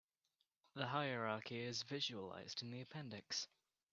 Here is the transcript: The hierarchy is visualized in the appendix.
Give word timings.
The 0.73 0.87
hierarchy 0.87 1.59
is 1.59 1.83
visualized 1.83 2.63
in 2.63 2.71
the 2.71 2.81
appendix. 2.81 3.47